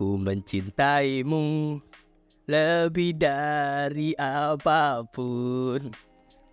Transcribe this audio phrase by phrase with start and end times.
[0.00, 1.76] Ku mencintaimu
[2.48, 5.92] lebih dari apa pun.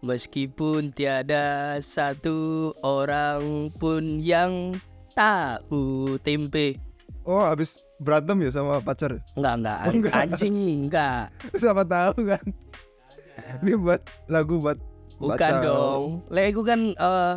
[0.04, 4.76] Meskipun tiada satu orang pun yang
[5.16, 6.76] tahu tempe
[7.24, 9.16] Oh habis berantem ya sama pacar?
[9.40, 10.14] Enggak, enggak, Oh, enggak.
[10.28, 10.56] anjing
[10.92, 11.32] enggak.
[11.64, 12.44] Siapa tahu kan.
[13.64, 14.76] Ini buat lagu buat
[15.24, 15.64] Bukan Baca.
[15.64, 16.20] dong.
[16.28, 17.36] Lagu kan eh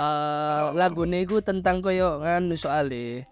[0.00, 3.28] eh lagunya itu tentang koyo nganu soalnya.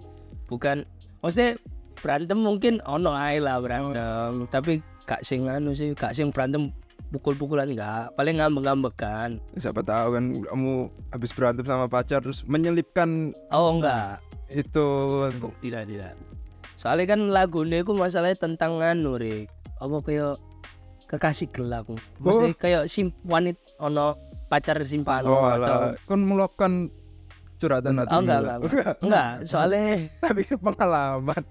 [0.53, 0.85] Bukan
[1.25, 1.57] Maksudnya
[2.05, 4.45] berantem mungkin ono ae lah berantem.
[4.47, 6.69] Tapi gak sing anu sih, gak sing berantem
[7.09, 8.13] pukul-pukulan enggak.
[8.13, 10.73] Paling ngambek-ngambek kan Siapa tahu kan kamu
[11.09, 14.21] habis berantem sama pacar Terus menyelipkan Oh enggak.
[14.53, 14.85] itu.
[15.65, 16.13] Tidak, tidak.
[16.77, 19.49] Soalnya kan lagunya itu masalahnya tentang anu, Rik.
[19.81, 20.37] Apa kayak
[21.07, 21.89] kekasih gelap.
[22.21, 24.19] Mesti kayak sim wanit ono
[24.51, 25.25] pacar simpan.
[25.25, 26.91] Oh atau Kan melakukan
[27.57, 28.57] curhatan hati Oh, enggak, lah.
[28.59, 31.43] enggak, enggak, soalnya Tapi pengalaman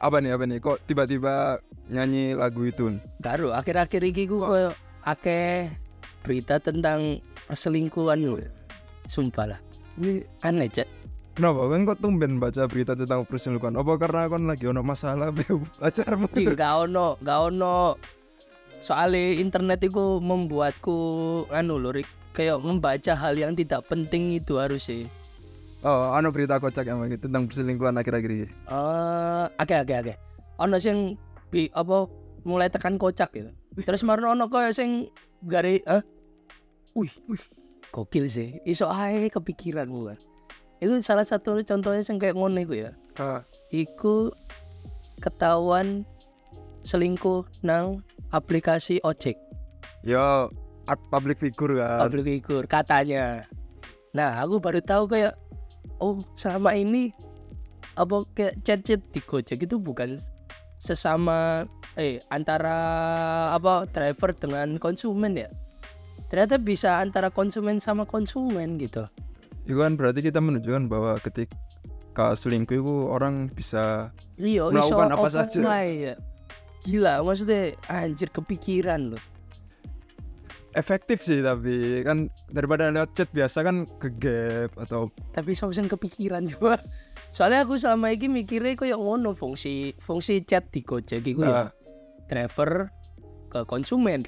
[0.00, 1.60] Apa nih apa nih Kok tiba-tiba
[1.92, 5.68] nyanyi lagu itu karo akhir-akhir ini gue kayak akeh
[6.24, 8.40] berita tentang perselingkuhan lu.
[9.08, 9.60] Sumpah lah.
[9.98, 10.88] Ini Aneh, Cek.
[11.34, 13.74] Kenapa kan kok tumben baca berita tentang perselingkuhan?
[13.80, 15.44] Apa karena kon lagi ono masalah be
[15.80, 16.28] pacarmu?
[16.30, 17.96] Cing, gak ono, gak ono.
[18.80, 20.96] Soalnya internet itu membuatku
[21.52, 22.08] anu lho, Rik.
[22.30, 25.10] Kayak membaca hal yang tidak penting itu harusnya.
[25.80, 28.46] Oh, ono berita kocak yang gitu tentang perselingkuhan akhir-akhir ini.
[28.68, 30.14] Eh, oke oke oke.
[30.60, 31.16] Ono sing
[31.48, 32.04] bi apa
[32.44, 33.48] mulai tekan kocak gitu.
[33.80, 35.08] Terus marno ono koyo sing
[35.40, 36.04] gari eh
[36.92, 37.40] Wih, wih.
[37.88, 38.60] Gokil sih.
[38.62, 40.18] Iso ae kepikiranmu kan.
[40.82, 42.92] Itu salah satu contohnya sing kayak ngono iku ya.
[43.16, 43.40] Ah,
[43.72, 44.36] Iku
[45.16, 46.04] ketahuan
[46.82, 48.00] selingkuh nang
[48.32, 49.36] aplikasi ojek
[50.00, 50.48] yo
[51.12, 52.00] public figure kan.
[52.04, 53.44] public figure katanya.
[54.16, 55.36] Nah, aku baru tahu kayak
[56.00, 57.12] oh, selama ini
[57.94, 60.16] apa kayak chat-chat di Gojek itu bukan
[60.80, 61.68] sesama
[62.00, 62.76] eh antara
[63.52, 65.48] apa driver dengan konsumen ya.
[66.30, 69.04] Ternyata bisa antara konsumen sama konsumen gitu.
[69.66, 75.60] Itu kan berarti kita menunjukkan bahwa ketika selingkuh itu orang bisa Iya, Melakukan apa saja.
[75.84, 76.14] ya.
[76.86, 79.22] Gila, maksudnya anjir kepikiran loh.
[80.74, 85.90] Efektif sih tapi kan daripada lewat chat biasa kan ke gap atau Tapi sama sing
[85.90, 86.78] kepikiran juga.
[87.36, 91.54] Soalnya aku selama ini mikirnya kayak ngono fungsi fungsi chat di Gojek iku ya.
[91.54, 91.68] Ah,
[92.30, 92.90] driver
[93.50, 94.26] ke konsumen.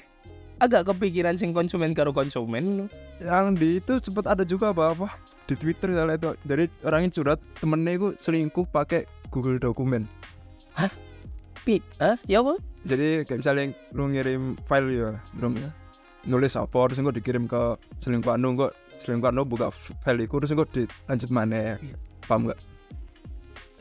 [0.61, 2.87] Agak kepikiran sing konsumen karo konsumen.
[3.19, 5.07] Yang di itu sempat ada juga apa apa?
[5.47, 6.29] Di Twitter misalnya itu.
[6.47, 10.07] Dari orangnya curhat temennya itu selingkuh pakai Google dokumen
[11.63, 12.59] pit ah ya apa?
[12.83, 13.65] Jadi kayak misalnya
[13.95, 15.55] lu ngirim file ya belum
[16.23, 19.67] nulis apa terus engko dikirim ke selingkuhan lu kok selingkuhan lu buka
[20.01, 21.75] file itu terus engko dilanjut mana
[22.23, 22.59] paham nggak?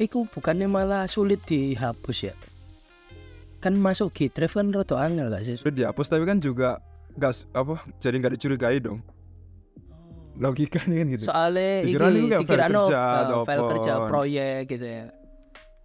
[0.01, 2.35] Iku bukannya malah sulit dihapus ya?
[3.63, 5.55] Kan masuk Gdrive kan rada angel gak sih?
[5.55, 6.83] Sudah dihapus tapi kan juga
[7.15, 8.99] nggak s- apa jadi nggak dicurigai dong.
[10.33, 11.25] Logikanya kan gitu.
[11.29, 15.05] Soalnya Dikira ini kayak file no kerja atau file kerja proyek gitu ya.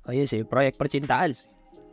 [0.07, 1.45] Oh iya sih proyek percintaan sih.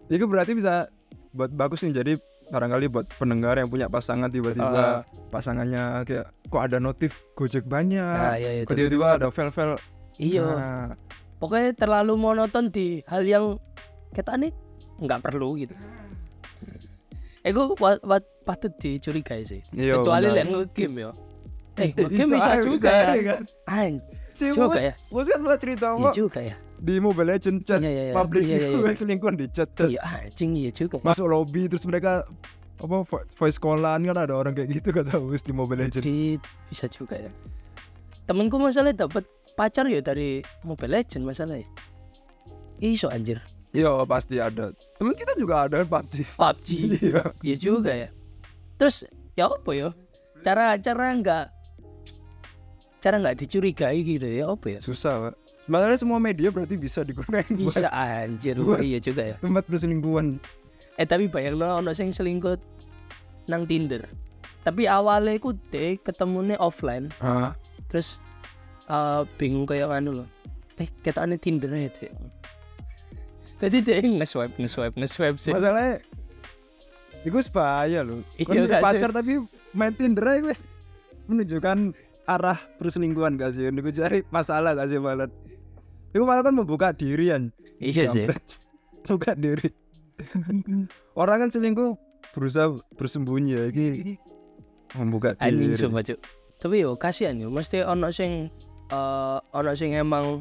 [0.07, 0.87] Itu berarti bisa
[1.35, 2.13] buat bagus nih jadi
[2.47, 5.01] barangkali buat pendengar yang punya pasangan tiba-tiba Ah.
[5.29, 9.77] pasangannya kayak kok ada notif gojek banyak nah iya kok itu tiba-tiba ada file-file
[10.17, 10.43] iya.
[10.43, 10.87] Nah,
[11.37, 13.57] pokoknya terlalu monoton di hal yang
[14.11, 14.53] kita nih
[14.97, 15.75] nggak perlu gitu.
[17.43, 19.61] Ego wa, wa- patut dicurigai sih.
[19.71, 21.11] Iya kecuali liat ngegame ya
[21.75, 22.89] eh Eh, ngegame bisa aja, juga.
[23.11, 23.23] ya
[23.67, 23.93] kan.
[24.35, 24.95] Juga ya?
[25.09, 27.81] Mus kan pernah cerita iya kok juga ya di Mobile Legends chat.
[27.81, 28.15] Iya, iya, iya.
[28.15, 28.85] public itu iya.
[28.87, 29.89] kan selingkuhan di chat chat.
[29.89, 31.01] iya anjing iya juga.
[31.01, 31.05] Ya.
[31.09, 32.29] masuk lobby terus mereka
[32.77, 36.05] apa vo- voice callan kan ada orang kayak gitu kata Mus di Mobile Legends.
[36.05, 36.37] Jadi
[36.69, 37.33] bisa juga ya.
[38.29, 39.25] Temenku masalah dapat
[39.57, 41.69] pacar ya dari Mobile Legend masalah ya
[42.85, 43.41] iso anjir.
[43.75, 44.71] Iya pasti ada.
[45.01, 46.69] Temen kita juga ada kan PUBG PUBG
[47.09, 47.23] iya.
[47.41, 48.09] Iya juga ya.
[48.77, 49.89] Terus ya apa ya?
[50.45, 51.45] Cara cara nggak
[53.01, 54.81] cara nggak dicurigai gitu ya apa ya?
[54.85, 58.57] Susah pak sebenarnya semua media berarti bisa digunakan buat bisa anjir.
[58.61, 59.37] Buat- iya juga ya.
[59.41, 60.37] tempat perselingkuhan
[60.95, 62.55] eh tapi bayang lo ono sing selingkuh
[63.51, 64.07] nang Tinder.
[64.65, 67.11] Tapi awalnya ku deh ketemunya offline.
[67.21, 67.57] Ah
[67.89, 68.19] terus
[68.89, 70.29] eh, bingung kayak anu loh
[70.81, 72.11] eh aneh Tinder ya deh
[73.55, 75.55] tadi deh nge-swipe nge-swipe nge-swipe sih.
[75.55, 76.03] Masalahnya
[77.25, 78.83] itu bahaya loh Iya, sih?
[78.83, 79.41] pacar tapi
[79.73, 80.67] main Tinder aja wes
[81.31, 81.97] menunjukkan
[82.29, 83.71] arah perselingkuhan gak sih.
[83.71, 85.31] Itu cari masalah gak sih malah
[86.15, 87.51] itu malah kan membuka diri kan
[87.83, 88.31] iya sih.
[89.05, 89.69] Buka diri.
[91.21, 91.99] Orang kan selingkuh
[92.33, 93.65] berusaha bersembunyi ya.
[93.69, 94.17] Ini
[94.97, 96.19] membuka anjing diri sumpah cuk.
[96.63, 97.53] Tapi yo kasihan yo.
[97.53, 98.49] Mesti ono sing
[98.89, 100.41] eh ono sing emang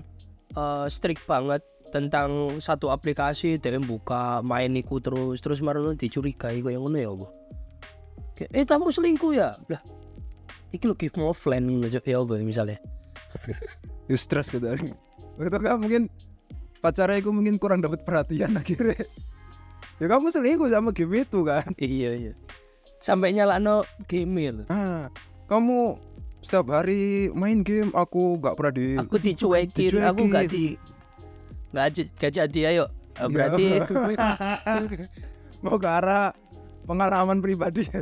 [0.56, 1.60] eh, strict banget
[1.92, 7.10] tentang satu aplikasi dia buka main iku terus terus marono dicurigai kok yang ngono ya
[7.12, 7.28] apa?
[8.50, 9.54] Eh kamu selingkuh ya?
[9.68, 9.82] Lah
[10.74, 12.80] iki lo give more offline ngono ya apa misalnya?
[14.10, 14.68] You stress gitu
[15.40, 16.04] Itu kan mungkin
[16.80, 19.06] pacarnya itu mungkin kurang dapat perhatian akhirnya.
[20.02, 21.70] Ya kamu selingkuh sama game itu kan?
[21.78, 22.34] Iya iya.
[23.04, 25.12] Sampai nyalano gamer ah,
[25.52, 26.00] Kamu
[26.40, 30.76] setiap hari main game aku gak pernah di aku dicuekin, aku nggak di
[31.72, 33.66] nggak j- nggak jadi ayo Eh, berarti
[35.64, 36.34] mau ke arah
[36.84, 37.86] pengalaman pribadi.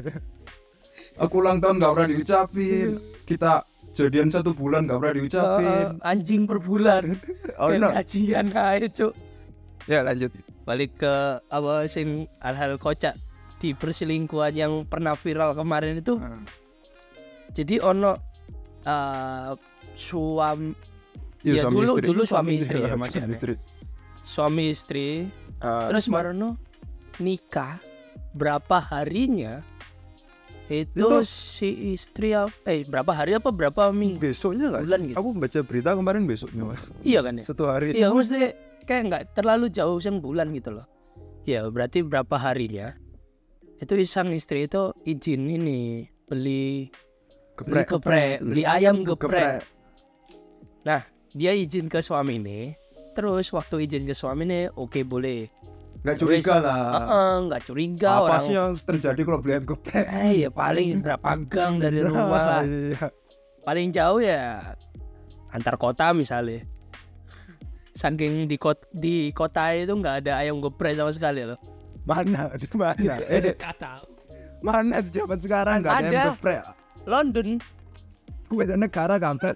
[1.20, 2.88] Aku ulang tahun gak pernah diucapin.
[3.28, 5.66] Kita jadian satu bulan gak pernah diucapin.
[5.66, 7.04] Eh, anjing per bulan.
[7.60, 7.90] Oh kayak no.
[7.92, 9.14] gajian aja cuk.
[9.86, 10.32] Ya lanjut.
[10.64, 13.14] Balik ke apa sing hal-hal kocak
[13.58, 16.18] di perselingkuhan yang pernah viral kemarin itu.
[16.18, 16.42] Ah.
[17.52, 18.16] jadi ono
[18.82, 19.52] eh
[19.94, 20.72] suam
[21.42, 23.34] Iya, Ya, dulu- dulu suami istri ya, Iya, Mas, suami ya.
[23.34, 23.54] istri.
[24.22, 25.08] Suami istri.
[25.58, 26.54] Ah, terus marono
[27.18, 27.82] nikah
[28.32, 29.66] berapa harinya
[30.72, 34.24] itu Itu- si istri ap- eh berapa hari apa berapa minggu?
[34.24, 35.08] Besoknya nggak Bulan sih?
[35.12, 35.18] gitu.
[35.20, 36.82] aku baca berita kemarin besoknya mas.
[37.04, 37.44] Iya kan ya?
[37.44, 37.92] Satu hari.
[37.92, 38.42] Iya mesti
[38.88, 40.88] kayak nggak terlalu jauh sang bulan gitu loh.
[41.44, 42.96] Ya berarti berapa harinya?
[43.84, 46.88] Itu sang istri itu izin ini beli
[47.60, 49.62] beli geprek beli ayam geprek.
[51.32, 52.76] dia izin ke suami ini
[53.16, 55.48] terus waktu izin ke suami ini oke boleh
[56.02, 56.82] nggak curiga lah.
[56.98, 60.88] Heeh, nggak curiga apa orang sih yang terjadi kalau beli ayam geprek eh ya paling
[61.00, 62.64] berapa gang dari rumah lah.
[62.66, 63.06] Iya.
[63.62, 64.74] paling jauh ya
[65.50, 66.66] antar kota misalnya.
[67.92, 71.60] Saking di kota di kota itu nggak ada ayam geprek sama sekali loh.
[72.02, 72.50] Mana?
[72.58, 73.22] Di mana?
[73.30, 74.02] Eh kata.
[74.62, 76.26] mana di zaman sekarang nggak ada ayam Ada.
[76.34, 76.62] geprek?
[77.06, 77.48] London.
[78.50, 79.54] Gue beda negara kampret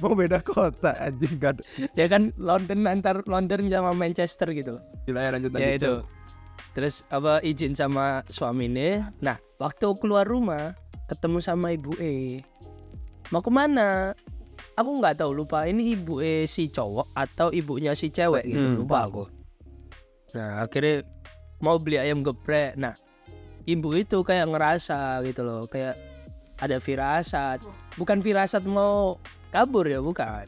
[0.00, 1.62] mau beda kota anjing gak ada.
[1.96, 4.82] Ya kan London antar London sama Manchester gitu loh.
[5.08, 5.94] Gila ya lanjut ya itu.
[6.76, 10.76] Terus apa izin sama suami ini nah waktu keluar rumah
[11.08, 12.44] ketemu sama ibu E.
[13.32, 14.12] Mau ke mana?
[14.76, 15.64] Aku nggak tahu lupa.
[15.64, 18.78] Ini ibu E si cowok atau ibunya si cewek gitu Hmm.
[18.84, 19.24] lupa aku.
[20.36, 21.00] Nah akhirnya
[21.64, 22.76] mau beli ayam geprek.
[22.76, 22.92] Nah
[23.64, 25.96] ibu itu kayak ngerasa gitu loh kayak
[26.60, 27.64] ada firasat.
[27.96, 29.16] Bukan firasat mau
[29.56, 30.46] kabur ya bukan.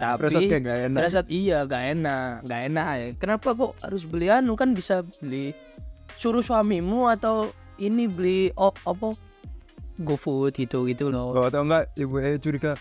[0.00, 0.98] Tapi Rasa kayak gak enak.
[1.04, 3.08] Firasat iya gak enak Gak enak ya.
[3.20, 5.52] Kenapa kok harus beli anu kan bisa beli
[6.16, 9.12] Suruh suamimu atau ini beli oh, apa
[10.00, 11.36] GoFood gitu gitu loh.
[11.36, 12.76] Oh, atau enggak ibu eh curiga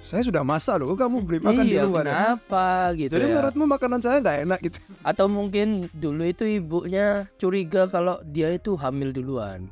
[0.00, 2.10] saya sudah masak loh kamu beli makan di iya luar ya?
[2.10, 3.30] kenapa gitu jadi ya?
[3.30, 4.78] menurutmu makanan saya nggak enak gitu?
[5.10, 7.06] Atau mungkin dulu itu ibunya
[7.36, 9.68] curiga kalau dia itu hamil duluan.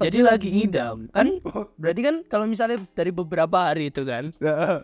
[0.00, 1.38] Jadi lagi ngidam Kan?
[1.44, 4.82] Oh, berarti kan kalau misalnya dari beberapa hari itu kan ya,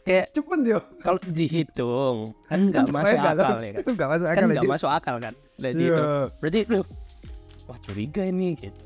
[0.00, 0.78] Kayak cepet dia.
[1.00, 3.82] kalau dihitung Kan nggak masuk akal ya kan?
[3.82, 4.70] Itu nggak masuk Kan akal nggak lagi.
[4.70, 5.34] masuk akal kan?
[5.56, 5.84] Dari Iya.
[5.84, 6.02] itu.
[6.38, 6.84] Berarti loh
[7.66, 8.82] wah curiga ini gitu.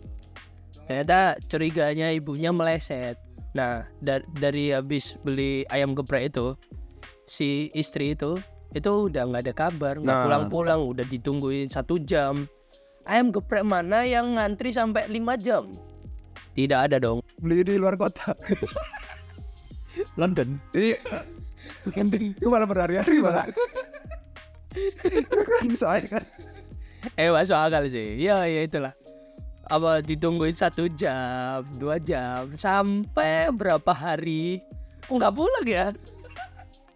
[0.85, 3.17] Ternyata curiganya ibunya meleset
[3.55, 6.59] nah da- dari habis beli ayam geprek itu
[7.25, 8.37] si istri itu
[8.75, 10.25] itu udah nggak ada kabar nggak Nah.
[10.27, 12.51] pulang-pulang udah ditungguin satu jam.
[13.05, 15.71] Ayam geprek mana yang ngantri sampai lima jam?
[16.53, 17.23] Tidak ada dong.
[17.39, 18.35] Beli di luar kota.
[20.21, 20.59] London.
[20.73, 20.99] Iya,
[21.93, 22.35] London.
[22.35, 23.47] Itu malah berhari-hari malah.
[25.79, 26.25] soalnya kan.
[27.15, 28.17] eh masuk akal sih.
[28.17, 28.97] Ya ya itulah
[29.65, 34.61] apa ditungguin satu jam dua jam sampai berapa hari
[35.03, 35.87] kok nggak pulang ya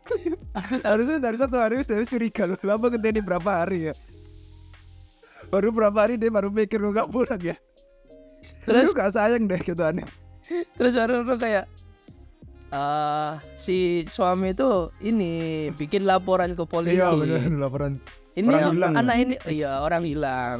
[0.89, 2.57] Harusnya dari satu hari sudah curiga loh.
[2.65, 3.95] Lama ngenteni berapa hari ya?
[5.53, 7.57] Baru berapa hari dia baru mikir lu nggak pulang ya.
[8.65, 10.09] Terus- nggak sayang deh gitu aneh.
[10.81, 11.69] terus baru kayak
[12.69, 13.77] eh si
[14.09, 15.33] suami itu ini
[15.77, 18.01] bikin laporan ke polisi Iya benar laporan.
[18.33, 20.59] ini Orang hilang, anak ini iya orang hilang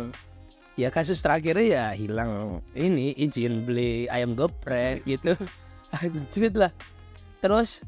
[0.79, 5.35] ya kasus terakhirnya ya hilang ini izin beli ayam geprek gitu
[5.99, 6.71] anjrit lah
[7.43, 7.83] terus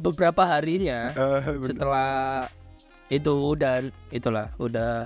[0.00, 1.60] beberapa harinya bener.
[1.68, 2.10] setelah
[3.12, 5.04] itu udah itulah udah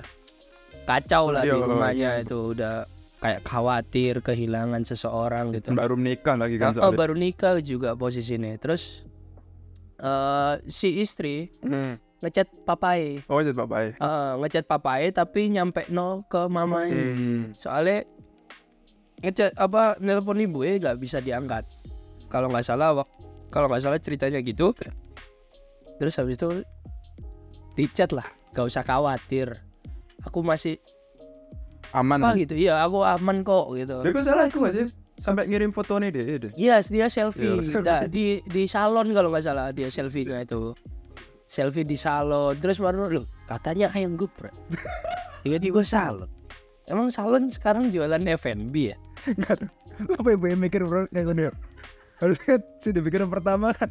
[0.87, 2.23] kacau lah di Iya, rumahnya iya.
[2.23, 2.87] itu udah
[3.19, 6.99] kayak khawatir kehilangan seseorang gitu baru menikah lagi kan oh, soalnya.
[7.03, 9.03] baru nikah juga posisinya terus
[9.99, 11.99] eh si istri Hmm.
[12.23, 13.91] Ngechat papai Oh bapak ya.
[13.99, 17.51] Eh, ngechat papai tapi nyampe no ke mamanya Hmm.
[17.55, 18.07] soalnya
[19.19, 21.67] ngechat apa nelpon ibu eh nggak bisa diangkat
[22.31, 23.03] kalau nggak salah
[23.51, 24.71] kalau nggak salah ceritanya gitu
[25.99, 26.63] terus habis itu
[27.75, 29.51] dicat lah gak usah khawatir
[30.23, 30.79] aku masih
[31.95, 32.19] Aman.
[32.19, 34.83] apa gitu iya aku aman kok gitu Dia salah aku aja
[35.15, 36.51] sampai ngirim fotonya dia deh.
[36.59, 37.47] Iya, dia selfie.
[37.47, 37.87] Iya, selfie.
[37.87, 40.75] Nah, di di salon kalau nggak salah dia selfie-nya itu.
[41.55, 42.59] Selfie di salon.
[42.59, 44.51] Terus baru lu katanya ayam geprek.
[45.47, 46.27] Tiba-tiba salon.
[46.91, 48.97] Emang salon sekarang jualan F&B ya?
[49.47, 49.71] Kan,
[50.19, 51.07] apa ibu yang mikir bro?
[51.09, 51.53] Kayak gini ya?
[52.15, 53.87] harusnya sih dipikirin pertama kan.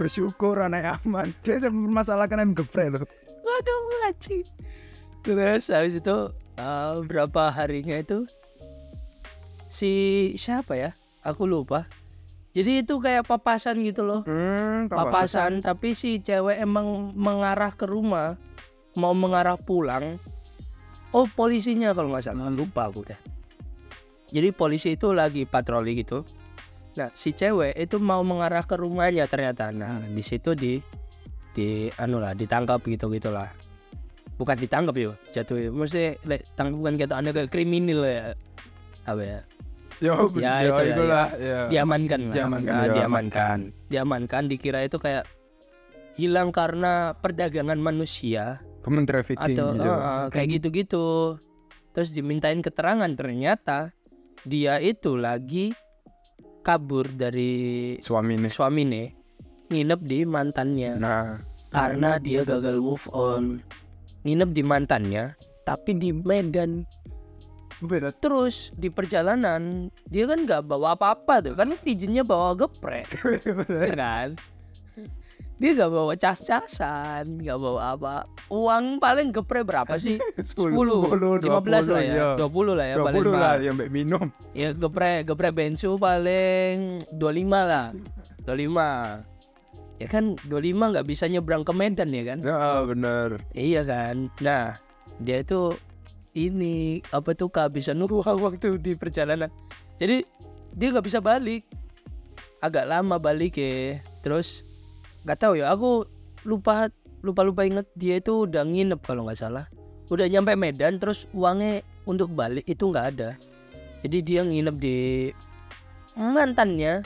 [0.00, 1.32] Bersyukur anak aman.
[1.44, 3.06] Dia saya mempermasalahkan ayam geprek loh
[3.46, 4.44] waduh anjing
[5.22, 6.16] terus habis itu
[6.58, 8.26] eh, berapa harinya itu
[9.70, 9.92] si
[10.38, 10.90] siapa ya?
[11.26, 11.90] Aku lupa
[12.56, 14.24] jadi itu kayak papasan gitu loh.
[14.24, 15.60] Hmm, papasan.
[15.60, 18.40] Tapi si cewek emang mengarah ke rumah
[18.96, 20.16] mau mengarah pulang.
[21.12, 22.48] Oh polisinya kalau nggak salah.
[22.48, 23.20] Lupa aku deh.
[24.32, 26.24] Jadi polisi itu lagi patroli gitu.
[26.96, 29.68] Nah si cewek itu mau mengarah ke rumahnya ternyata.
[29.68, 30.80] Nah di situ di
[31.52, 33.48] di anu lah ditangkap gitu gitulah
[34.36, 34.92] bukan ditangkap
[35.32, 38.36] jatuh ya mesti lek tangkap bukan kata anda kayak kriminal ya
[39.08, 39.40] apa ya
[40.00, 41.60] ya, Ya, ya, itu lah, itulah, ya.
[41.72, 42.34] diamankan lah.
[42.34, 43.58] Diamankan, Ah, diamankan.
[43.88, 44.42] diamankan.
[44.46, 45.24] Dikira itu kayak
[46.16, 48.60] hilang karena perdagangan manusia.
[48.86, 49.90] Human trafficking atau gitu.
[49.90, 51.06] ah, kayak gitu-gitu.
[51.90, 53.90] Terus dimintain keterangan ternyata
[54.44, 55.72] dia itu lagi
[56.62, 59.02] kabur dari suami nih suaminya
[59.70, 60.92] nginep di mantannya.
[60.98, 61.42] Nah.
[61.66, 63.58] Karena dia gagal move on.
[64.22, 65.24] Nginep di mantannya
[65.66, 66.86] tapi di Medan
[67.82, 68.08] beda.
[68.16, 71.54] Terus di perjalanan dia kan nggak bawa apa-apa tuh.
[71.54, 73.08] Kan izinnya bawa geprek.
[73.86, 74.28] Ya kan?
[75.56, 78.14] Dia nggak bawa cas-casan nggak bawa apa.
[78.52, 80.20] Uang paling geprek berapa sih?
[80.56, 82.36] 10 15 lah ya.
[82.36, 83.58] 20 lah ya paling 20 lah mahal.
[83.64, 84.26] yang minum.
[84.52, 87.92] Ya geprek geprek bensu paling 25 lah.
[88.44, 89.36] 25
[89.96, 92.38] ya kan 25 nggak bisa nyebrang ke Medan ya kan?
[92.44, 93.28] Ya bener.
[93.56, 94.28] Iya kan.
[94.44, 94.76] Nah,
[95.24, 95.72] dia itu
[96.36, 99.48] ini apa tuh kehabisan uang waktu di perjalanan.
[99.96, 100.20] Jadi
[100.76, 101.64] dia nggak bisa balik.
[102.60, 104.04] Agak lama balik ya.
[104.20, 104.60] Terus
[105.24, 105.72] nggak tahu ya.
[105.72, 106.04] Aku
[106.44, 106.92] lupa
[107.24, 109.64] lupa lupa inget dia itu udah nginep kalau nggak salah.
[110.12, 113.40] Udah nyampe Medan terus uangnya untuk balik itu nggak ada.
[114.04, 115.32] Jadi dia nginep di
[116.14, 117.00] mantannya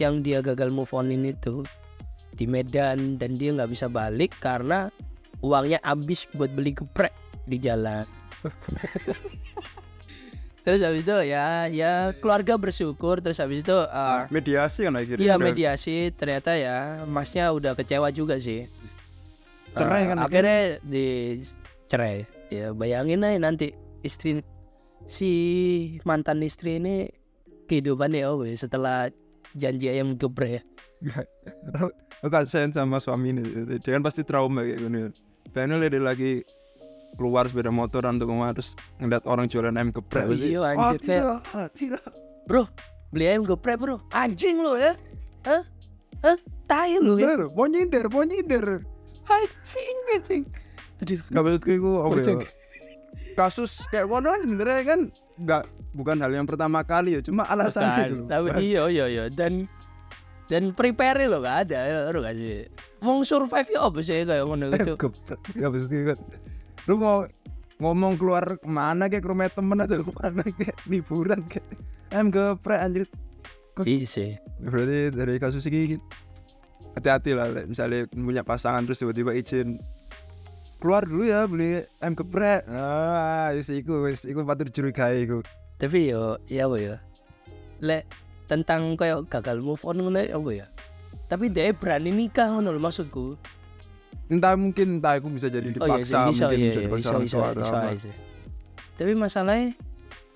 [0.00, 1.66] yang dia gagal move onin itu
[2.32, 4.88] di Medan dan dia nggak bisa balik karena
[5.44, 7.12] uangnya habis buat beli geprek
[7.44, 8.19] di jalan.
[10.64, 15.34] terus habis itu ya ya keluarga bersyukur terus habis itu uh, mediasi kan akhirnya iya
[15.40, 18.68] mediasi ternyata ya masnya udah kecewa juga sih.
[19.72, 21.40] Cerai Uh, kan akhirnya di
[21.88, 22.28] cerai.
[22.50, 24.42] Ya bayangin aja nanti istri
[25.06, 25.30] si
[26.02, 27.06] mantan istri ini
[27.70, 29.08] kehidupannya oh setelah
[29.54, 30.66] janji ayam geprek.
[32.20, 33.40] Aku kasihan sama suami ini
[33.80, 35.08] dia kan pasti trauma kayak gini
[35.56, 36.44] Pengen dia lagi
[37.14, 40.98] keluar sepeda motor untuk rumah terus ngeliat orang jualan ayam geprek Oh, iya, "Ah, anjir,
[41.00, 42.02] kayak- tidak, tidak."
[42.44, 42.62] Bro,
[43.10, 43.96] beli ayam geprek bro.
[44.10, 44.92] Anjing lo ya.
[45.42, 45.62] Hah?
[46.20, 46.36] Hah?
[46.64, 47.34] Tai lu ya.
[47.48, 48.82] Mau nyindir mau nyindir
[49.22, 50.42] Anjing, anjing.
[50.98, 51.20] Aduh.
[51.24, 52.40] Gak maksudku itu apa ya Bocek.
[53.32, 55.00] kasus kayak mana sebenarnya kan
[55.34, 55.62] nggak
[55.92, 58.08] bukan hal yang pertama kali ya cuma alasan Pesan.
[58.10, 59.64] gitu Tapi iya iya iya dan
[60.44, 62.66] dan prepare lo gak ada, lo gak sih.
[62.98, 64.98] Mau survive ya apa sih kayak ngono gitu.
[64.98, 66.18] gak maksudku kan
[66.88, 67.24] lu mau
[67.80, 71.66] ngomong keluar ke mana kayak ke rumah temen atau ke mana kayak liburan kayak
[72.12, 73.06] ayam geprek anjir
[73.80, 74.30] Iya sih.
[74.60, 75.96] berarti dari kasus ini
[76.92, 79.80] hati-hati lah misalnya punya pasangan terus tiba-tiba izin
[80.76, 85.40] keluar dulu ya beli ayam geprek ah is iku wis iku patut dicurigai iku
[85.80, 86.96] Tapi yo ya apa ya.
[87.80, 88.04] Lek
[88.44, 90.66] tentang kayak gagal move on ngono ya apa ya.
[91.24, 93.40] Tapi dia berani nikah ngono maksudku.
[94.30, 97.08] Entah mungkin entah aku bisa jadi Oh iya, dipaksa bisa, mungkin iya, bisa iya, dipaksa
[97.10, 97.88] orang tua atau bisa apa.
[97.90, 98.10] aja.
[98.94, 99.66] Tapi masalahnya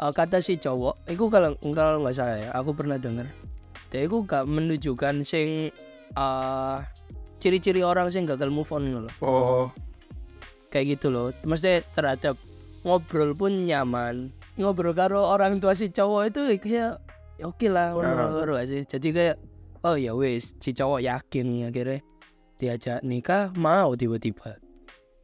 [0.03, 3.31] eh, kata si cowok, itu kalau kalau nggak salah ya, aku pernah dengar.
[3.95, 5.71] Dia itu gak menunjukkan sing
[6.19, 6.77] eh,
[7.39, 9.15] ciri-ciri orang sing gagal move on gitu loh.
[9.23, 9.67] oh
[10.75, 11.31] Kayak gitu loh.
[11.47, 12.35] Maksudnya terhadap
[12.83, 14.35] ngobrol pun nyaman.
[14.59, 16.99] Ngobrol karo orang tua si cowok itu kayak
[17.39, 18.83] ya oke lah ngono ngono aja.
[18.83, 19.37] Jadi kayak
[19.87, 22.03] oh ya wis si cowok yakin akhirnya
[22.57, 24.59] diajak nikah mau tiba-tiba.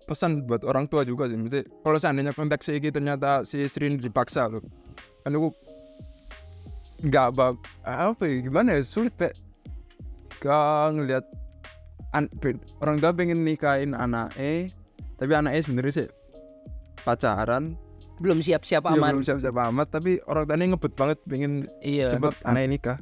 [0.04, 3.94] pesan buat orang tua juga sih Maksudnya, kalau seandainya konteks ini ternyata si istri ini
[3.94, 4.58] dipaksa loh
[5.22, 5.54] kan aku
[7.06, 7.54] nggak bab
[7.86, 9.38] apa ya gimana ya sulit pak
[10.42, 11.22] gak ngeliat
[12.10, 12.26] an,
[12.82, 14.74] orang tua pengen nikahin anak eh
[15.14, 16.08] tapi anaknya sebenarnya sih
[17.06, 17.78] pacaran
[18.20, 19.14] Belum siap-siap ya, aman.
[19.16, 22.10] belum siap-siap amat tapi orang tuanya ngebut banget pengen Iya.
[22.10, 22.98] cepet anaknya nikah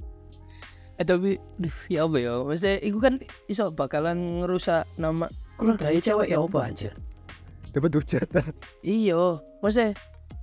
[0.98, 2.32] Eh tapi duh, ya apa ya?
[2.40, 3.14] Maksudnya itu kan
[3.46, 6.92] iso bakalan ngerusak nama keluarga cewek ya apa anjir.
[7.68, 8.48] dapat hujatan
[8.80, 9.22] Iya,
[9.58, 9.92] maksudnya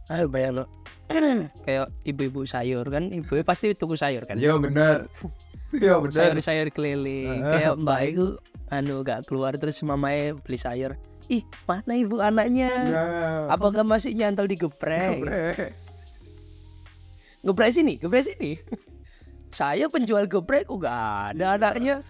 [0.08, 0.66] ayo bayang lo.
[1.66, 4.38] kayak ibu-ibu sayur kan, ibu pasti tuku sayur kan.
[4.38, 5.06] iya benar
[5.76, 7.42] iya benar Sayur-sayur keliling.
[7.42, 8.26] Ah, kayak mbak itu
[8.68, 10.98] anu gak keluar terus mamanya beli sayur
[11.28, 15.74] ih mana ibu anaknya Nah, apakah masih nyantol di geprek geprek.
[17.42, 18.58] geprek sini geprek sini
[19.56, 22.04] saya penjual geprek kok gak ada anaknya?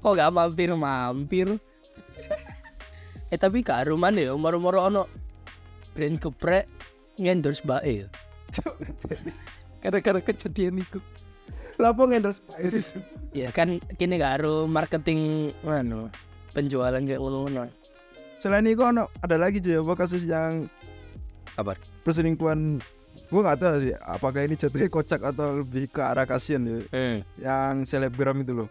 [0.00, 1.48] Kok gak mampir mampir
[3.32, 5.02] eh tapi karuman ya moro-moro ono
[5.92, 6.64] brand geprek
[7.20, 8.08] ngendorse bae ya.
[9.84, 11.04] Gara-gara kejadian itu.
[11.76, 12.96] Lapo ngendorse Spices.
[13.36, 16.08] ya kan kini gak harus marketing anu
[16.56, 17.68] penjualan kayak ngono
[18.40, 20.72] Selain itu ono ada lagi sih apa kasus yang
[21.60, 21.76] apa?
[22.04, 22.80] perselingkuhan
[23.26, 27.16] gue nggak tahu sih apakah ini jatuhnya kocak atau lebih ke arah kasihan ya hmm.
[27.42, 28.68] yang selebgram itu loh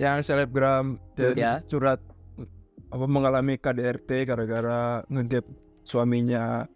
[0.00, 1.52] yang selebgram dia Ya.
[1.70, 2.02] curhat
[2.92, 5.46] apa mengalami KDRT gara-gara ngegap
[5.86, 6.66] suaminya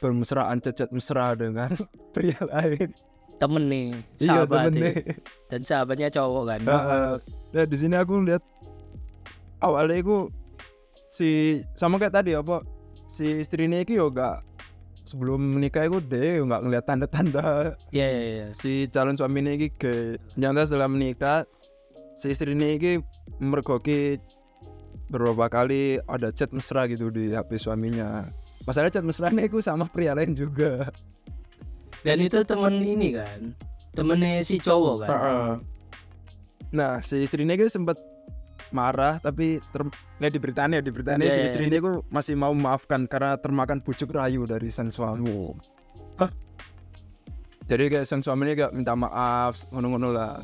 [0.00, 1.70] bermesraan cacat mesra dengan
[2.16, 2.90] pria lain
[3.38, 4.82] temen nih iya sahabat temen ya.
[4.82, 4.94] deh
[5.52, 7.12] dan sahabatnya cowok kan Heeh.
[7.52, 8.42] Nah, di sini aku lihat
[9.60, 10.32] awalnya aku
[11.12, 12.64] si sama kayak tadi apa
[13.12, 14.40] si istrinya itu yo gak
[15.12, 17.76] sebelum menikah itu deh nggak ngeliat tanda-tanda.
[17.92, 18.46] Iya iya iya.
[18.56, 21.44] si calon suaminya ini ke nyata setelah menikah
[22.16, 23.04] si istrinya ini
[23.36, 24.16] mergoki
[25.12, 28.32] beberapa kali ada chat mesra gitu di HP suaminya.
[28.64, 30.88] Masalah chat mesranya itu sama pria lain juga.
[32.00, 33.52] Dan itu temen ini kan,
[33.92, 35.10] temennya si cowok kan.
[36.72, 38.00] Nah, si istrinya itu sempat
[38.72, 39.84] marah tapi ter
[40.18, 41.46] nah, di Britania di Britania Iya, si iya.
[41.46, 45.28] istrinya itu masih mau memaafkan karena termakan bujuk rayu dari sang suami.
[46.16, 46.30] Hah?
[47.64, 50.42] Jadi kayak sang suaminya gak minta maaf ngono-ngono lah.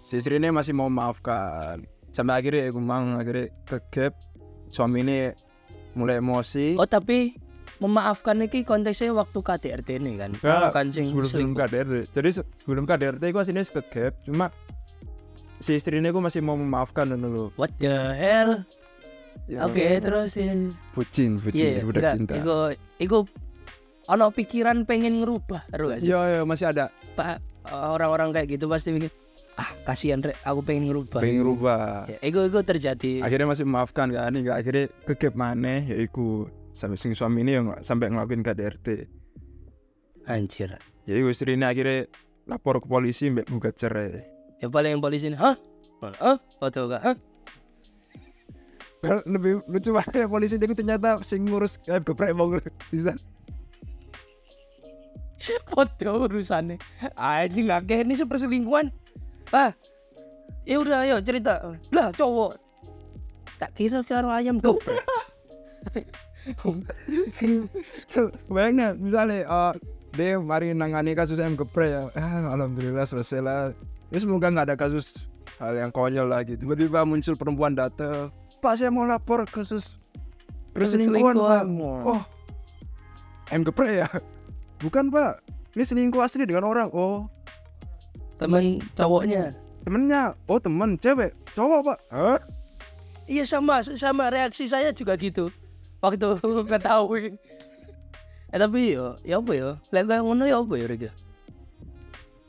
[0.00, 1.82] Si istrinya masih mau memaafkan.
[2.08, 4.14] Sampai akhirnya aku mang akhirnya kegap
[4.66, 5.18] suami ini
[5.92, 6.74] mulai emosi.
[6.74, 7.34] Oh tapi
[7.78, 11.52] memaafkan ini konteksnya waktu KDRT ini kan, Ya, kan sing sebelum sebelum.
[11.54, 12.12] KDRT.
[12.12, 14.52] Jadi se- sebelum KDRT gue aslinya kegap, cuma
[15.60, 17.52] si istrinya gue masih mau memaafkan dulu.
[17.60, 18.64] What the hell?
[19.46, 20.74] Ya, Oke terusin.
[20.94, 22.34] Bucin, bucin, Iya, budak enggak, cinta.
[22.38, 22.56] Iku,
[22.98, 23.18] iku
[24.10, 26.08] ono pikiran pengen ngerubah, terus gak sih?
[26.10, 26.84] Iya, iya, masih ada.
[27.14, 27.38] Pak
[27.70, 29.10] orang-orang kayak gitu pasti mikir,
[29.54, 31.20] ah kasihan rek, aku pengen ngerubah.
[31.22, 32.08] Pengen rubah.
[32.10, 33.22] Ya, iku iku terjadi.
[33.22, 37.66] Akhirnya masih memaafkan kan, enggak akhirnya kegap maneh ya iku sampai sing suami ini yang
[37.82, 38.88] sampai ngelakuin KDRT.
[40.30, 40.78] Anjir.
[41.10, 42.06] Jadi istrinya akhirnya
[42.46, 44.39] lapor ke polisi mbak gugat cerai.
[44.60, 45.56] Ya paling yang polisi ini, hah?
[46.00, 46.36] Hah?
[46.60, 47.00] Foto gak?
[47.00, 47.16] Hah?
[49.24, 52.52] Lebih lucu banget polisi dia ternyata sing ngurus kayak geprek mau
[52.92, 53.16] bisa.
[55.72, 56.76] Foto urusannya.
[57.16, 58.92] Anjing nggak kayak ini seperselingkuhan.
[59.56, 59.72] Ah,
[60.68, 61.80] ya udah ayo cerita.
[61.96, 62.60] Lah cowok.
[63.56, 65.00] Tak kira karo ayam geprek.
[68.52, 69.72] Bayangnya misalnya eh,
[70.12, 72.02] dia mari nangani kasus ayam geprek ya.
[72.12, 73.72] Ah, alhamdulillah selesai lah.
[74.10, 75.26] Ya semoga nggak ada kasus
[75.58, 76.58] hal yang konyol lagi.
[76.58, 78.34] Tiba-tiba muncul perempuan datang.
[78.58, 79.96] Pak saya mau lapor kasus
[80.74, 81.36] perselingkuhan.
[81.38, 81.64] Pak."
[82.04, 82.22] Oh,
[83.48, 84.08] ayam geprek ya?
[84.80, 85.38] Bukan pak.
[85.72, 86.90] Ini selingkuh asli dengan orang.
[86.90, 87.30] Oh,
[88.40, 89.52] Temen cowoknya.
[89.84, 90.32] temennya.
[90.48, 91.36] Oh temen cewek.
[91.52, 91.98] Cowok pak.
[92.10, 92.40] Hah?
[93.30, 95.52] Iya sama sama reaksi saya juga gitu.
[96.00, 96.40] Waktu
[96.72, 97.36] ketahui.
[98.50, 99.78] Eh tapi yo, ya apa yo?
[99.94, 101.10] Lek ngono ya apa ya Rika?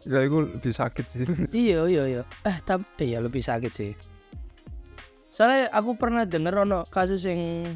[0.06, 1.24] Ya itu lebih sakit sih.
[1.66, 2.22] Iya iya iya.
[2.46, 3.92] Eh tapi eh, ya lebih sakit sih.
[5.32, 7.70] Soalnya aku pernah denger ono kasus yang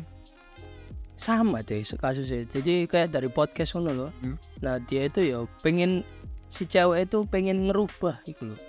[1.15, 2.43] sama deh kasusnya.
[2.49, 4.11] Jadi kayak dari podcast ngono loh.
[4.19, 4.35] Hmm.
[4.59, 6.03] Nah dia itu ya pengen
[6.49, 8.59] si cewek itu pengen ngerubah gitu loh.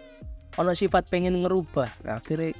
[0.62, 1.90] Ono sifat pengen ngerubah.
[2.06, 2.56] Nah, akhirnya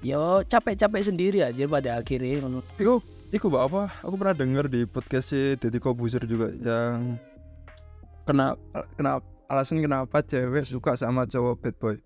[0.00, 2.60] yo capek-capek sendiri aja pada akhirnya ngono.
[2.80, 3.00] Iku,
[3.32, 3.82] iku mbak apa?
[4.04, 7.20] Aku pernah denger di podcast si Deddy Kobuzer juga yang
[8.24, 8.56] kena
[8.96, 11.96] kena alasan kenapa cewek suka sama cowok bad boy.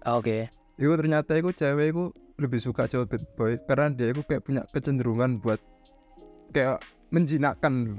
[0.00, 0.48] Ah, Oke.
[0.74, 2.04] Iku ternyata iku cewek iku
[2.36, 5.58] lebih suka cowok bad boy karena dia iku kayak punya kecenderungan buat
[6.50, 7.98] kayak menjinakkan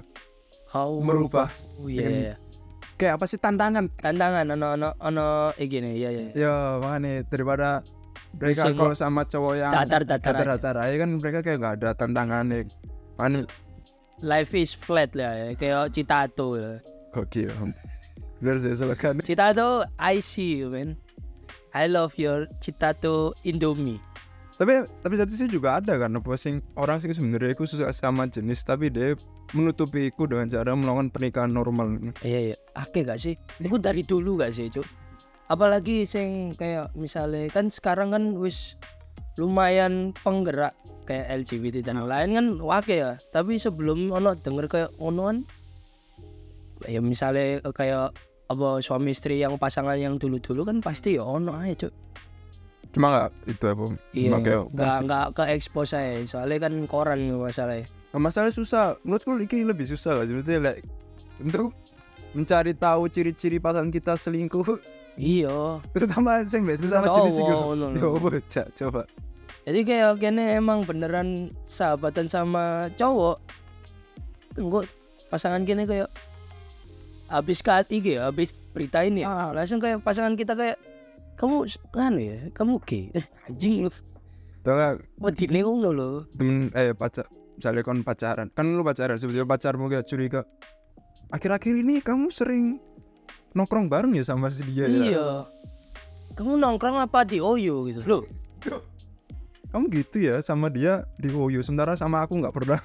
[0.69, 2.05] Oh, merubah Oh iya.
[2.05, 2.33] iya.
[2.93, 6.25] kayak apa sih tantangan Tantangan ono ono ono eh gini ya ya.
[6.31, 7.81] ya makanya daripada
[8.31, 10.45] mereka kalau sama cowok yang Datar-datar aja.
[10.47, 12.69] datar aja kan mereka kayak nggak ada tantangannya
[13.15, 13.49] kan
[14.19, 15.47] Life is flat lah ya.
[15.55, 16.77] Kayak Citato lah.
[17.09, 17.49] gokil
[18.39, 20.95] biar saya silakan Citato, I see you, man.
[21.69, 24.01] I love your Citato Indomie.
[24.59, 28.27] tapi tapi satu sih juga ada kan apa sing orang sing sebenarnya aku suka sama
[28.27, 29.15] jenis tapi dia
[29.55, 32.57] menutupi itu dengan cara melakukan pernikahan normal Iya, iya.
[32.75, 33.39] Oke gak sih?
[33.55, 34.83] Itu dari dulu gak sih, Cuk?
[35.47, 38.75] Apalagi sing kayak misalnya kan sekarang kan wis
[39.39, 40.75] lumayan penggerak
[41.07, 43.15] kayak LGBT dan lain kan wake ya.
[43.31, 45.37] Tapi sebelum ono denger kayak ono kan
[46.83, 48.11] ya misalnya kayak
[48.49, 51.93] apa suami istri yang pasangan yang dulu-dulu kan pasti ya ono aja, Cuk.
[52.89, 53.85] cuma nggak itu apa
[54.17, 57.85] iya nggak nggak ke expose saya soalnya kan koran masalahnya.
[58.09, 58.97] Nah, masalah susah.
[59.05, 60.81] Menurutku ini lebih susah lah maksudnya like,
[61.37, 61.77] untuk
[62.33, 64.81] mencari tahu ciri-ciri pasangan kita selingkuh.
[65.19, 65.83] Iya.
[65.93, 67.99] Terutama yang biasa sama jenis itu ngono lho.
[67.99, 68.39] coba
[68.73, 69.01] coba.
[69.67, 73.37] Jadi kayak kene emang beneran sahabatan sama cowok
[74.57, 74.89] enggak
[75.29, 76.09] pasangan kene kayak
[77.29, 79.49] habis kat IG ya habis berita ini ya, Ah.
[79.53, 80.77] langsung kayak pasangan kita kayak
[81.37, 81.63] kamu
[81.93, 83.13] kan ya kamu gay?
[83.13, 83.91] Eh, anjing lu.
[84.59, 89.47] Tau nggak wedine ngono lho temen eh pacar misalnya kon pacaran kan lu pacaran sebetulnya
[89.47, 90.41] pacarmu kayak curiga
[91.31, 92.81] akhir-akhir ini kamu sering
[93.55, 94.89] nongkrong bareng ya sama si dia ya?
[94.89, 95.27] Iya.
[96.35, 98.03] Kamu nongkrong apa di Oyo gitu.
[98.03, 98.23] Loh
[99.69, 102.81] kamu gitu ya sama dia di Woyo sementara sama aku nggak pernah.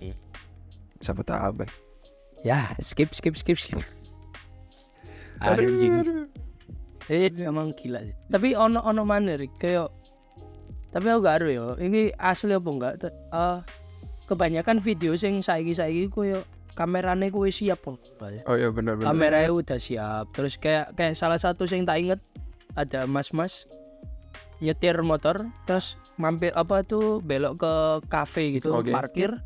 [0.00, 0.16] Iya.
[0.98, 1.70] siapa tahu Bang.
[2.46, 3.82] Ya skip skip skip skip
[5.42, 6.26] anjing
[7.08, 8.12] Eh, emang gila sih.
[8.28, 9.88] Tapi ono ono mana kayak
[10.92, 11.64] tapi aku gak aru ya.
[11.80, 12.94] Ini asli apa enggak?
[13.08, 13.58] Eh,
[14.28, 16.44] kebanyakan video sing saiki saiki koyo
[16.76, 17.96] kamerane kuwi siap kok.
[18.20, 20.36] oh iya benar-benar Kameranya udah siap.
[20.36, 22.20] Terus kayak kayak salah satu sing tak inget
[22.76, 23.64] ada mas-mas
[24.60, 27.72] nyetir motor terus mampir apa tuh belok ke
[28.10, 28.90] cafe gitu Oke.
[28.90, 29.38] parkir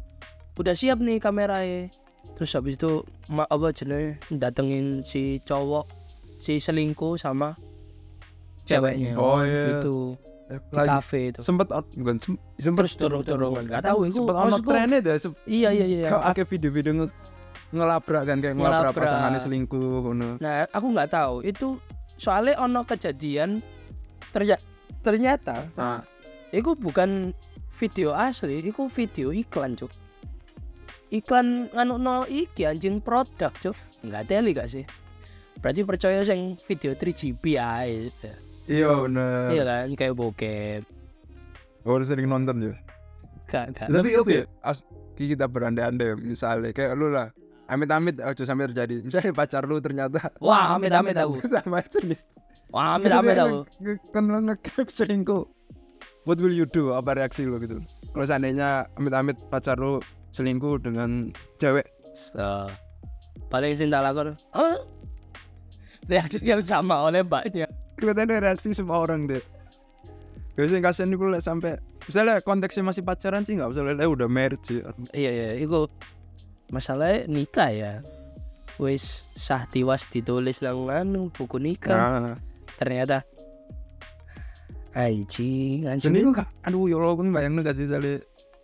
[0.56, 1.92] udah siap nih kameranya
[2.34, 5.86] terus habis itu ma- apa jenenge datengin si cowok
[6.38, 7.54] si selingkuh sama
[8.62, 9.14] ceweknya.
[9.14, 9.78] Oh, iya.
[9.78, 10.16] gitu.
[10.48, 11.40] Eh, di lagi cafe itu.
[11.40, 15.38] sempet out- bukan sem- sempet terus turun-turun nggak tahu itu sempet ono trennya dah se-
[15.46, 16.06] iya iya iya.
[16.06, 17.06] Kau akeh video-video nge
[17.70, 19.02] ngelabrak kan kayak ngelabrak Ngelabrak.
[19.02, 20.28] pasangannya selingkuh ngono.
[20.38, 21.34] Nah, aku nggak tahu.
[21.40, 21.80] Itu
[22.14, 23.64] soalnya ono kejadian
[24.28, 24.60] ternyata
[25.00, 26.04] ternyata nah
[26.48, 27.32] itu bukan
[27.72, 29.88] video asli, itu video iklan cuk.
[31.12, 33.76] Iklan nganu no iki anjing produk cuk.
[34.00, 34.84] Nggak teli gak sih?
[35.60, 38.08] Berarti percaya sing video 3GP ae.
[38.64, 40.82] iya bener Iya kan kayak bokep.
[41.82, 42.74] oh udah sering nonton ya
[43.44, 43.90] Gak gak.
[43.90, 47.34] tapi oke ya as ki kita berandai-andai misalnya kayak lu lah
[47.66, 51.42] amit-amit aja sampai terjadi misalnya pacar lu ternyata Wah, amit-amit aku.
[51.52, 52.22] sama jenis
[52.70, 53.58] Wah, amit-amit aku.
[54.10, 55.42] kan lu nge selingkuh
[56.22, 57.82] what will you do apa reaksi lu gitu
[58.14, 59.98] kalau seandainya amit-amit pacar lu
[60.32, 62.68] selingkuh dengan cewek So,
[63.48, 64.36] paling sing tak lakon.
[64.52, 64.76] Hah?
[66.04, 67.64] Reaksi yang sama oleh mbaknya.
[67.96, 69.40] kelihatannya reaksi semua orang deh
[70.52, 74.84] biasanya kasian nih lah sampai misalnya konteksnya masih pacaran sih nggak eh, udah married sih
[75.16, 75.86] Iya iya, itu
[76.68, 77.92] masalahnya nikah ya.
[78.76, 81.96] Wis sah tiwas ditulis nang anu buku nikah.
[81.96, 82.34] nah
[82.76, 83.22] Ternyata
[84.92, 86.12] anjing, anjing.
[86.12, 88.20] itu kak aduh ya Allah kan bayang gak sih misalnya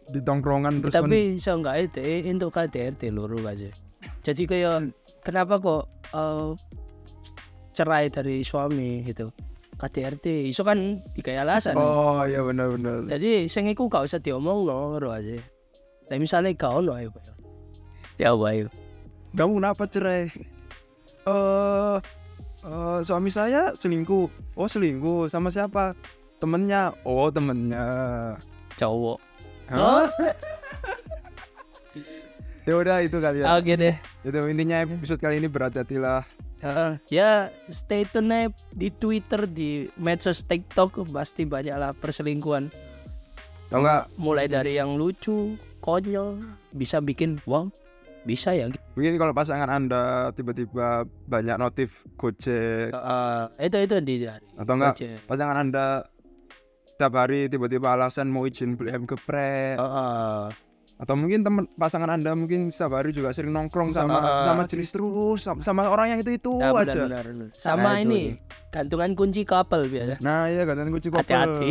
[0.08, 3.68] di tongkrongan terus Tapi so enggak itu untuk KDRT loro aja.
[4.24, 4.92] Jadi kayak
[5.22, 5.84] kenapa kok
[6.16, 6.50] eh,
[7.76, 9.30] cerai dari suami gitu.
[9.78, 11.78] KDRT iso kan tiga alasan.
[11.78, 15.38] oh iya benar-benar Jadi sing iku gak usah diomong no, loro aja.
[16.10, 17.14] Tapi misalnya gak ono ayo.
[18.18, 18.66] Ya apa ayo.
[19.36, 20.32] kamu kenapa cerai
[21.28, 21.96] eh
[22.64, 25.94] eh, suami saya selingkuh oh selingkuh sama siapa
[26.42, 27.86] temennya oh temennya
[28.78, 29.18] Cowok.
[29.68, 30.08] Hah?
[32.68, 33.96] ya udah itu kali ya Oke deh.
[34.24, 36.20] itu intinya episode kali ini berhati-hatilah
[36.58, 36.92] Heeh.
[37.08, 42.68] ya stay tune aja di Twitter di medsos TikTok pasti banyak lah perselingkuhan
[43.72, 46.40] tau nggak mulai dari yang lucu konyol
[46.74, 47.70] bisa bikin wow
[48.26, 53.40] bisa ya mungkin kalau pasangan anda tiba-tiba banyak notif gojek Heeh.
[53.64, 56.04] itu itu di atau enggak pasangan anda
[56.98, 59.78] setiap hari tiba-tiba alasan mau izin beli ayam geprek.
[59.78, 60.50] Heeh.
[60.98, 64.90] atau mungkin teman pasangan anda mungkin setiap hari juga sering nongkrong sama Sama- sama jenis
[64.90, 67.02] terus sama, sama orang yang itu itu Nah, benar, aja.
[67.06, 67.48] benar, benar.
[67.54, 68.22] sama Nah, itu ini
[68.74, 71.70] gantungan kunci couple biasa nah iya kan kunci couple Hati-hati.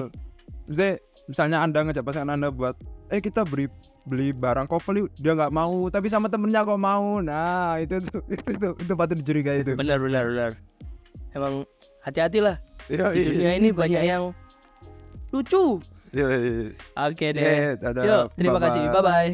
[0.64, 0.92] Maksudnya,
[1.28, 2.80] misalnya anda ngajak pasangan anda buat
[3.12, 3.68] eh kita beli
[4.08, 7.20] beli barang couple dia nggak mau tapi sama temennya kok mau.
[7.20, 9.76] Nah itu tuh itu itu, itu patut dicurigai itu.
[9.76, 10.52] Benar benar benar.
[11.36, 11.68] Emang
[12.00, 12.56] hati-hati lah.
[12.88, 14.32] Iya di dunia ini banyak yang
[15.34, 15.82] lucu.
[16.16, 17.44] Iya iya oke deh.
[17.44, 18.04] Iya, dadah.
[18.08, 18.88] yuk terima kasih.
[18.88, 19.04] Bye-bye.
[19.04, 19.32] bye bye